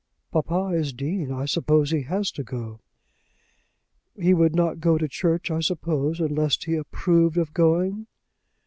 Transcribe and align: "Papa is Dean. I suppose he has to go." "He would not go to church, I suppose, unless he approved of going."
"Papa 0.31 0.71
is 0.73 0.93
Dean. 0.93 1.31
I 1.31 1.45
suppose 1.45 1.91
he 1.91 2.01
has 2.01 2.31
to 2.31 2.41
go." 2.41 2.79
"He 4.15 4.33
would 4.33 4.55
not 4.55 4.79
go 4.79 4.97
to 4.97 5.07
church, 5.07 5.51
I 5.51 5.59
suppose, 5.59 6.19
unless 6.19 6.63
he 6.63 6.73
approved 6.73 7.37
of 7.37 7.53
going." 7.53 8.07